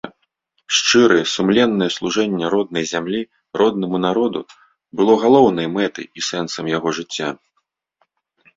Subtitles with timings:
[0.75, 3.21] Шчырае, сумленнае служэнне роднай зямлі,
[3.63, 4.39] роднаму народу
[5.01, 7.29] было галоўнай мэтай і сэнсам яго жыцця.